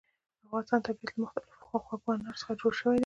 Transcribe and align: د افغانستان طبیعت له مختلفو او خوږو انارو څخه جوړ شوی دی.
د 0.39 0.41
افغانستان 0.45 0.79
طبیعت 0.85 1.09
له 1.13 1.19
مختلفو 1.23 1.65
او 1.73 1.79
خوږو 1.85 2.13
انارو 2.13 2.39
څخه 2.41 2.53
جوړ 2.61 2.73
شوی 2.79 2.97
دی. 2.97 2.99